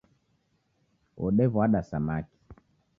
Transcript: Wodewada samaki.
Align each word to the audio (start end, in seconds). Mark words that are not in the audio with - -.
Wodewada 1.19 1.81
samaki. 1.89 2.37